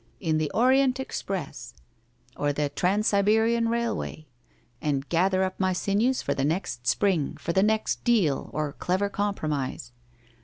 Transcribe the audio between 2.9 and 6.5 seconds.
Siberian Railway, and gather up my sinews for the